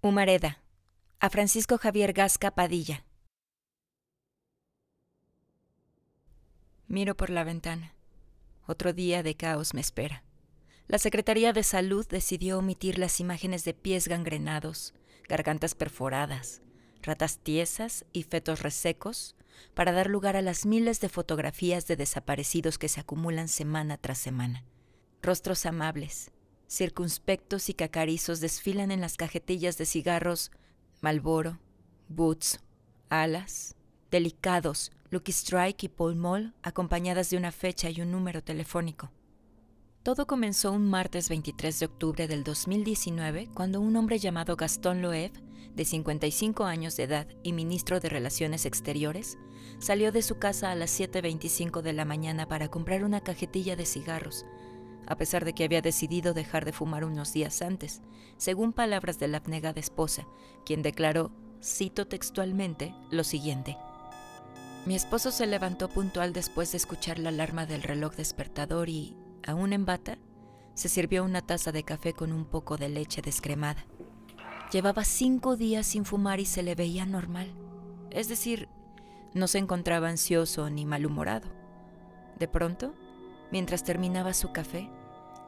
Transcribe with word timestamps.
Humareda, 0.00 0.62
a 1.18 1.28
Francisco 1.28 1.76
Javier 1.76 2.12
Gasca 2.12 2.52
Padilla. 2.52 3.04
Miro 6.86 7.16
por 7.16 7.30
la 7.30 7.42
ventana. 7.42 7.94
Otro 8.68 8.92
día 8.92 9.24
de 9.24 9.34
caos 9.34 9.74
me 9.74 9.80
espera. 9.80 10.22
La 10.86 10.98
Secretaría 10.98 11.52
de 11.52 11.64
Salud 11.64 12.06
decidió 12.06 12.58
omitir 12.58 12.96
las 12.96 13.18
imágenes 13.18 13.64
de 13.64 13.74
pies 13.74 14.06
gangrenados, 14.06 14.94
gargantas 15.28 15.74
perforadas, 15.74 16.62
ratas 17.02 17.38
tiesas 17.38 18.04
y 18.12 18.22
fetos 18.22 18.62
resecos 18.62 19.34
para 19.74 19.90
dar 19.90 20.08
lugar 20.08 20.36
a 20.36 20.42
las 20.42 20.64
miles 20.64 21.00
de 21.00 21.08
fotografías 21.08 21.88
de 21.88 21.96
desaparecidos 21.96 22.78
que 22.78 22.88
se 22.88 23.00
acumulan 23.00 23.48
semana 23.48 23.96
tras 23.96 24.18
semana. 24.18 24.62
Rostros 25.22 25.66
amables, 25.66 26.30
circunspectos 26.68 27.68
y 27.68 27.74
cacarizos 27.74 28.40
desfilan 28.40 28.90
en 28.90 29.00
las 29.00 29.16
cajetillas 29.16 29.78
de 29.78 29.86
cigarros 29.86 30.50
Malboro, 31.00 31.58
Boots, 32.08 32.60
Alas, 33.08 33.74
Delicados, 34.10 34.92
Lucky 35.10 35.32
Strike 35.32 35.84
y 35.84 35.88
Paul 35.88 36.16
Mall, 36.16 36.54
acompañadas 36.62 37.30
de 37.30 37.38
una 37.38 37.52
fecha 37.52 37.90
y 37.90 38.00
un 38.02 38.12
número 38.12 38.42
telefónico. 38.42 39.10
Todo 40.02 40.26
comenzó 40.26 40.72
un 40.72 40.88
martes 40.88 41.28
23 41.28 41.80
de 41.80 41.86
octubre 41.86 42.28
del 42.28 42.44
2019 42.44 43.48
cuando 43.54 43.80
un 43.80 43.96
hombre 43.96 44.18
llamado 44.18 44.56
Gastón 44.56 45.02
Loeb, 45.02 45.32
de 45.74 45.84
55 45.84 46.64
años 46.64 46.96
de 46.96 47.04
edad 47.04 47.28
y 47.42 47.52
ministro 47.52 48.00
de 48.00 48.08
Relaciones 48.08 48.66
Exteriores, 48.66 49.38
salió 49.78 50.12
de 50.12 50.22
su 50.22 50.38
casa 50.38 50.70
a 50.70 50.74
las 50.74 50.98
7.25 50.98 51.82
de 51.82 51.92
la 51.92 52.04
mañana 52.04 52.48
para 52.48 52.68
comprar 52.68 53.04
una 53.04 53.20
cajetilla 53.20 53.76
de 53.76 53.86
cigarros, 53.86 54.44
a 55.06 55.16
pesar 55.16 55.44
de 55.44 55.52
que 55.52 55.64
había 55.64 55.82
decidido 55.82 56.34
dejar 56.34 56.64
de 56.64 56.72
fumar 56.72 57.04
unos 57.04 57.32
días 57.32 57.62
antes, 57.62 58.02
según 58.36 58.72
palabras 58.72 59.18
de 59.18 59.28
la 59.28 59.38
abnegada 59.38 59.80
esposa, 59.80 60.26
quien 60.64 60.82
declaró, 60.82 61.32
cito 61.62 62.06
textualmente, 62.06 62.94
lo 63.10 63.24
siguiente. 63.24 63.76
Mi 64.86 64.94
esposo 64.94 65.30
se 65.30 65.46
levantó 65.46 65.88
puntual 65.88 66.32
después 66.32 66.72
de 66.72 66.78
escuchar 66.78 67.18
la 67.18 67.28
alarma 67.28 67.66
del 67.66 67.82
reloj 67.82 68.14
despertador 68.14 68.88
y, 68.88 69.16
aún 69.46 69.72
en 69.72 69.84
bata, 69.84 70.18
se 70.74 70.88
sirvió 70.88 71.24
una 71.24 71.42
taza 71.42 71.72
de 71.72 71.82
café 71.82 72.12
con 72.12 72.32
un 72.32 72.44
poco 72.44 72.76
de 72.76 72.88
leche 72.88 73.20
descremada. 73.20 73.84
Llevaba 74.72 75.04
cinco 75.04 75.56
días 75.56 75.86
sin 75.86 76.04
fumar 76.04 76.40
y 76.40 76.44
se 76.44 76.62
le 76.62 76.74
veía 76.74 77.04
normal. 77.04 77.52
Es 78.10 78.28
decir, 78.28 78.68
no 79.34 79.48
se 79.48 79.58
encontraba 79.58 80.08
ansioso 80.08 80.70
ni 80.70 80.84
malhumorado. 80.84 81.48
De 82.38 82.48
pronto, 82.48 82.94
mientras 83.50 83.84
terminaba 83.84 84.34
su 84.34 84.52
café, 84.52 84.90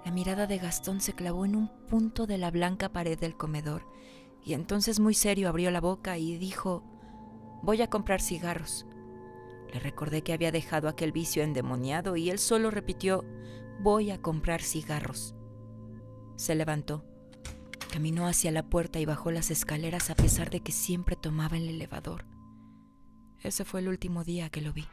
la 0.05 0.13
mirada 0.13 0.47
de 0.47 0.59
Gastón 0.59 1.01
se 1.01 1.13
clavó 1.13 1.45
en 1.45 1.57
un 1.57 1.69
punto 1.87 2.27
de 2.27 2.39
la 2.39 2.51
blanca 2.51 2.91
pared 2.91 3.19
del 3.19 3.37
comedor 3.37 3.87
y 4.45 4.55
entonces 4.55 5.01
muy 5.01 5.15
serio 5.15 5.49
abrió 5.49 5.71
la 5.71 5.81
boca 5.81 6.17
y 6.17 6.39
dijo, 6.39 6.83
voy 7.63 7.83
a 7.83 7.91
comprar 7.91 8.21
cigarros. 8.21 8.87
Le 9.73 9.79
recordé 9.79 10.23
que 10.23 10.33
había 10.33 10.51
dejado 10.51 10.89
aquel 10.89 11.13
vicio 11.13 11.43
endemoniado 11.43 12.17
y 12.17 12.31
él 12.31 12.39
solo 12.39 12.71
repitió, 12.71 13.25
voy 13.81 14.11
a 14.11 14.21
comprar 14.21 14.63
cigarros. 14.63 15.35
Se 16.37 16.55
levantó, 16.55 17.05
caminó 17.93 18.27
hacia 18.27 18.51
la 18.51 18.63
puerta 18.63 18.99
y 18.99 19.05
bajó 19.05 19.31
las 19.31 19.51
escaleras 19.51 20.11
a 20.11 20.15
pesar 20.15 20.51
de 20.51 20.61
que 20.61 20.73
siempre 20.73 21.17
tomaba 21.17 21.57
el 21.57 21.69
elevador. 21.69 22.25
Ese 23.41 23.65
fue 23.65 23.81
el 23.81 23.89
último 23.89 24.25
día 24.25 24.51
que 24.51 24.61
lo 24.61 24.73
vi. 24.73 24.87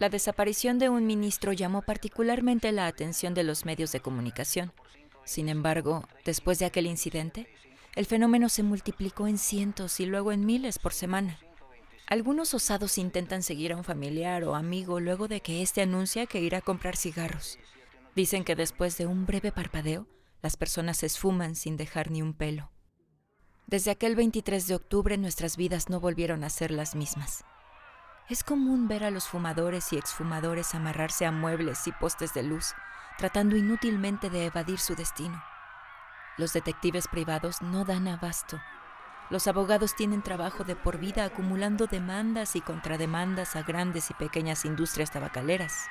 La 0.00 0.08
desaparición 0.08 0.78
de 0.78 0.88
un 0.88 1.06
ministro 1.06 1.52
llamó 1.52 1.82
particularmente 1.82 2.72
la 2.72 2.86
atención 2.86 3.34
de 3.34 3.44
los 3.44 3.66
medios 3.66 3.92
de 3.92 4.00
comunicación. 4.00 4.72
Sin 5.26 5.50
embargo, 5.50 6.08
después 6.24 6.58
de 6.58 6.64
aquel 6.64 6.86
incidente, 6.86 7.46
el 7.94 8.06
fenómeno 8.06 8.48
se 8.48 8.62
multiplicó 8.62 9.26
en 9.26 9.36
cientos 9.36 10.00
y 10.00 10.06
luego 10.06 10.32
en 10.32 10.46
miles 10.46 10.78
por 10.78 10.94
semana. 10.94 11.38
Algunos 12.06 12.54
osados 12.54 12.96
intentan 12.96 13.42
seguir 13.42 13.74
a 13.74 13.76
un 13.76 13.84
familiar 13.84 14.42
o 14.44 14.54
amigo 14.54 15.00
luego 15.00 15.28
de 15.28 15.42
que 15.42 15.60
éste 15.60 15.82
anuncia 15.82 16.24
que 16.24 16.40
irá 16.40 16.58
a 16.58 16.62
comprar 16.62 16.96
cigarros. 16.96 17.58
Dicen 18.16 18.42
que 18.42 18.56
después 18.56 18.96
de 18.96 19.04
un 19.04 19.26
breve 19.26 19.52
parpadeo, 19.52 20.06
las 20.40 20.56
personas 20.56 20.96
se 20.96 21.06
esfuman 21.06 21.54
sin 21.54 21.76
dejar 21.76 22.10
ni 22.10 22.22
un 22.22 22.32
pelo. 22.32 22.70
Desde 23.66 23.90
aquel 23.90 24.16
23 24.16 24.66
de 24.66 24.76
octubre 24.76 25.18
nuestras 25.18 25.58
vidas 25.58 25.90
no 25.90 26.00
volvieron 26.00 26.42
a 26.42 26.48
ser 26.48 26.70
las 26.70 26.94
mismas. 26.94 27.44
Es 28.30 28.42
común 28.42 28.88
ver 28.88 29.04
a 29.04 29.10
los 29.10 29.28
fumadores 29.28 29.92
y 29.92 29.98
exfumadores 29.98 30.74
amarrarse 30.74 31.26
a 31.26 31.32
muebles 31.32 31.86
y 31.86 31.92
postes 31.92 32.32
de 32.32 32.42
luz, 32.42 32.72
tratando 33.18 33.56
inútilmente 33.56 34.30
de 34.30 34.46
evadir 34.46 34.78
su 34.78 34.94
destino. 34.94 35.42
Los 36.38 36.54
detectives 36.54 37.08
privados 37.08 37.60
no 37.60 37.84
dan 37.84 38.08
abasto 38.08 38.58
los 39.30 39.46
abogados 39.46 39.94
tienen 39.94 40.22
trabajo 40.22 40.64
de 40.64 40.74
por 40.74 40.98
vida 40.98 41.24
acumulando 41.24 41.86
demandas 41.86 42.56
y 42.56 42.60
contrademandas 42.60 43.54
a 43.54 43.62
grandes 43.62 44.10
y 44.10 44.14
pequeñas 44.14 44.64
industrias 44.64 45.12
tabacaleras. 45.12 45.86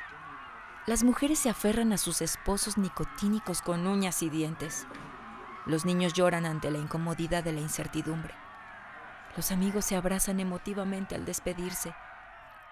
Las 0.85 1.03
mujeres 1.03 1.39
se 1.39 1.49
aferran 1.49 1.93
a 1.93 1.97
sus 1.97 2.21
esposos 2.21 2.77
nicotínicos 2.77 3.61
con 3.61 3.87
uñas 3.87 4.21
y 4.23 4.29
dientes. 4.29 4.85
Los 5.65 5.85
niños 5.85 6.13
lloran 6.13 6.45
ante 6.45 6.69
la 6.69 6.79
incomodidad 6.79 7.41
de 7.41 7.53
la 7.53 7.61
incertidumbre. 7.61 8.33
Los 9.37 9.51
amigos 9.51 9.85
se 9.85 9.95
abrazan 9.95 10.41
emotivamente 10.41 11.15
al 11.15 11.23
despedirse. 11.23 11.93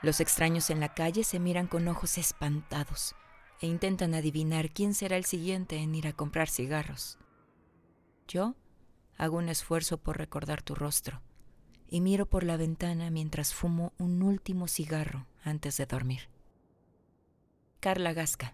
Los 0.01 0.19
extraños 0.19 0.69
en 0.69 0.79
la 0.79 0.93
calle 0.93 1.23
se 1.23 1.39
miran 1.39 1.67
con 1.67 1.87
ojos 1.87 2.17
espantados 2.17 3.15
e 3.61 3.67
intentan 3.67 4.13
adivinar 4.13 4.69
quién 4.71 4.93
será 4.93 5.17
el 5.17 5.25
siguiente 5.25 5.77
en 5.77 5.95
ir 5.95 6.07
a 6.07 6.13
comprar 6.13 6.49
cigarros. 6.49 7.17
Yo 8.27 8.55
Hago 9.17 9.37
un 9.37 9.49
esfuerzo 9.49 9.97
por 9.97 10.17
recordar 10.17 10.61
tu 10.61 10.75
rostro 10.75 11.21
y 11.89 12.01
miro 12.01 12.27
por 12.27 12.43
la 12.43 12.57
ventana 12.57 13.09
mientras 13.09 13.53
fumo 13.53 13.93
un 13.97 14.21
último 14.21 14.67
cigarro 14.67 15.25
antes 15.43 15.77
de 15.77 15.87
dormir. 15.87 16.29
Carla 17.79 18.13
Gasca 18.13 18.53